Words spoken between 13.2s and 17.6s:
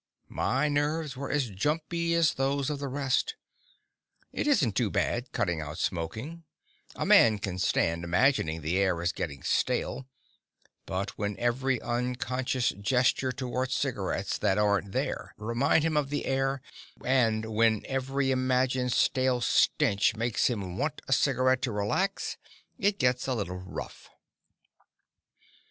toward cigarettes that aren't there reminds him of the air, and